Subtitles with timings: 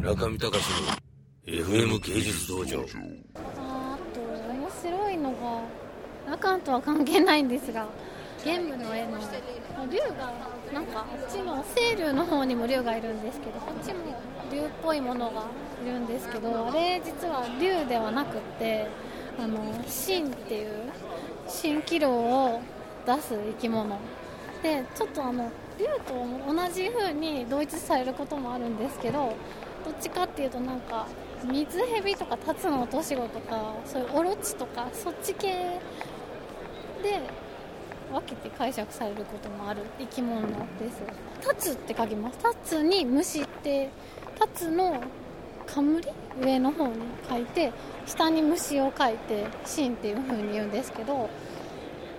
[0.00, 0.64] 中見隆
[1.46, 2.80] の FM 芸術道場。
[3.36, 5.36] あと面白いのが
[6.30, 7.86] ラカンとは関係ないんですが
[8.42, 9.18] ゲームの絵の
[9.92, 10.32] 竜が
[10.72, 13.98] なんかあっちの清流の方にも竜がいるんですけどこっちも
[14.50, 15.42] 竜っぽいものが
[15.84, 18.86] いるんですけどあれ実は竜ではなくって
[19.38, 20.90] あの神っていう
[21.46, 22.62] 蜃気楼を
[23.06, 23.98] 出す生き物。
[24.62, 29.34] でちょっとあの竜と同じ風に同一されることもあるんですけど
[29.84, 31.06] どっちかっていうとなんか
[31.44, 35.80] 水蛇とかタツノオトシゴとかそういうオロチとかそっち系
[37.02, 37.20] で
[38.12, 40.42] 分けて解釈されることもある生き物
[40.78, 41.02] です。
[41.40, 42.38] タツって書きます。
[42.38, 43.90] タツに虫って
[44.38, 45.00] タツの
[45.66, 46.08] 冠？
[46.42, 46.94] 上の方に
[47.28, 47.72] 書いて
[48.06, 51.28] 下に虫を書いて芯っていう風に言うんですけど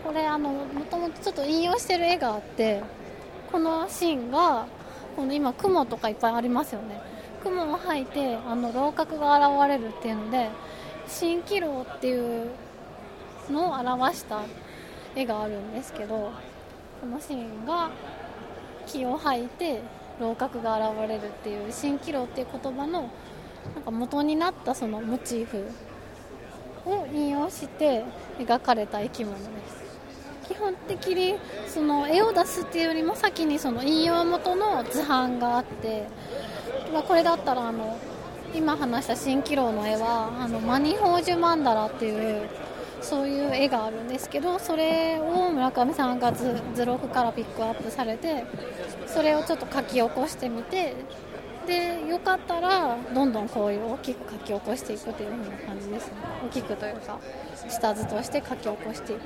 [0.04, 2.82] これあのもともとちょっと引用してる絵があって
[3.52, 4.66] この芯が
[5.16, 7.02] この今雲とかいっぱいありますよね。
[7.44, 10.50] 雲を吐いてあの楼閣が現れるっていうので
[11.08, 12.50] 蜃気楼っていう
[13.50, 14.42] のを表した
[15.16, 16.32] 絵があるんですけど
[17.02, 17.90] このシーンが
[18.86, 19.82] 気を吐いて
[20.20, 23.10] 楼閣が現れるっていう蜃気楼っていう言葉の
[23.76, 25.66] なんか元になったそのモチーフ
[26.86, 28.04] を引用して
[28.40, 29.82] 描かれた生き物です。
[30.48, 31.36] 基本的に
[31.68, 36.08] その絵を出すっていうよりも先にその引用元の図版があって、
[36.92, 37.98] これだったらあの
[38.54, 42.50] 今話した蜃気楼の絵はあのマニホージュマンダラっていう
[43.02, 48.46] そういう絵があるんですけどそれを村上さんが図図録からピックアップされて
[49.08, 50.96] それをちょっと書き起こしてみて
[51.66, 56.14] でよかったらどんどんこういう大きく書き起こしていくというような感じですね。
[56.46, 57.20] 大きくというか
[57.70, 59.22] 下図として書き起こしていく。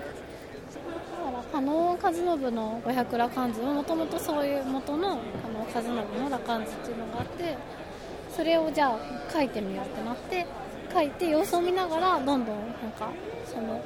[1.26, 7.58] から加納和信の五百羅漢図はもともとそういう元の加納和信の羅漢図っていうのがあって
[8.30, 9.00] それをじゃあ
[9.31, 10.46] 書いてみようってなって
[10.94, 13.09] 書いて様子を見ながらどんどんなんか
[13.46, 13.81] その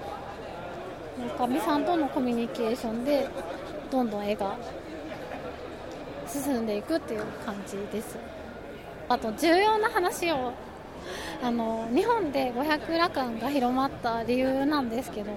[1.37, 3.29] 中見さんとのコミュニケーションで
[3.89, 4.57] どんどん絵が
[6.27, 8.17] 進んでいくっていう感じです。
[9.07, 10.51] あと重要な話を
[11.41, 15.31] あの日本で五百羅漢が広まった理由なんですけど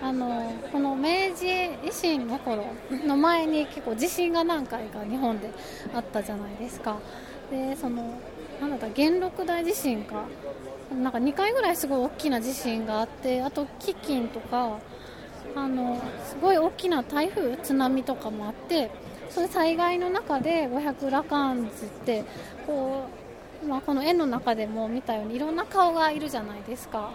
[0.00, 2.66] あのこの明治維新の頃
[3.06, 5.50] の前に結構地震が何回か日本で
[5.94, 6.98] あったじゃないですか。
[7.50, 8.18] でその
[8.60, 10.24] なんだった元禄大地震か。
[10.90, 14.78] なんか2回ぐらいすごい大きな地震があってあと飢饉とか
[15.54, 18.90] あのすごい大きな台風津波とかもあって
[19.28, 22.24] そういう災害の中で五百羅漢図って
[22.66, 23.27] こう、
[23.66, 27.10] まあ、この絵の中でも見たようにいろんな顔がいるじゃないですか。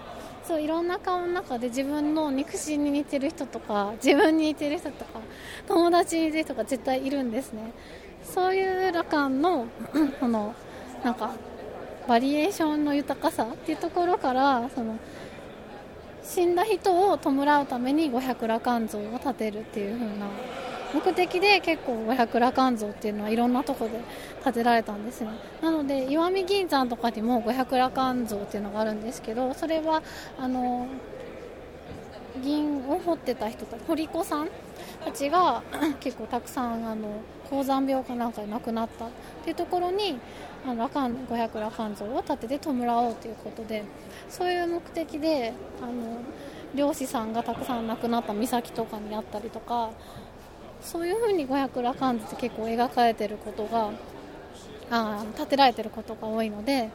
[0.45, 5.21] そういろんな顔の中で自分の肉親に似てる人とか自分に似てる人とか
[5.69, 7.71] 友達に似てる人が絶対いるんですね。
[8.23, 9.67] そういう羅漢の
[10.19, 10.53] この
[11.03, 11.31] なんか
[12.07, 14.97] バリエーションの豊かさっていうところからその
[16.23, 20.27] 死んだ人を弔うために五百羅漢像を建てるっていう風な
[20.93, 23.99] 目的で結構五百羅漢像っていうのはいろんなとこで
[24.43, 25.29] 建てられたんですね。
[25.61, 30.03] なので石見銀山とかにも五百羅漢像っていうのがあるんですけどそれは
[30.39, 30.87] あの
[32.41, 34.49] 銀を掘ってた人たち堀子さん
[35.03, 35.61] たちが
[35.99, 39.09] 結構たくさんあの高山病かなんかで亡くなったっ
[39.43, 40.19] ていうところに
[40.65, 40.89] あの
[41.29, 43.83] 五百羅漢像を建てて弔おうということで
[44.29, 46.21] そういう目的であの
[46.73, 49.91] 漁師さんがたくさん亡くなった岬とかにあったりとか
[50.83, 53.91] そういうふうに五百羅漢図って結構描かれてることが
[54.91, 56.89] あ建てられてることが多いので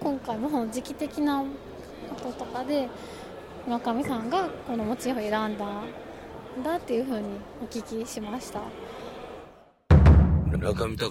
[0.00, 2.88] 今回も時期的なこととかで
[3.66, 5.58] 村上さんがこのモチーフを選んだん
[6.62, 7.26] だっていうふうに
[7.62, 8.60] お聞きしました。
[10.56, 11.10] 中見隆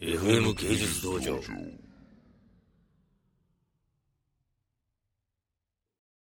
[0.00, 1.38] FM 芸術道場。